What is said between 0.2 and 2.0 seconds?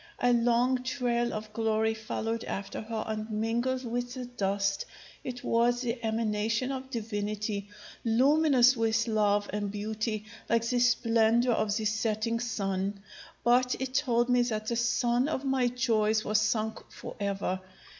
long trail of glory